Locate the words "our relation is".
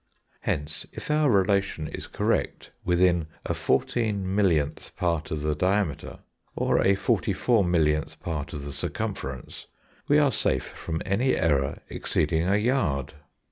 1.11-2.07